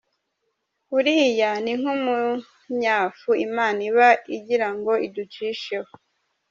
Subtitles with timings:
[0.97, 5.91] Uriya ni nk’umunyafu Imana iba igirango iducisheho.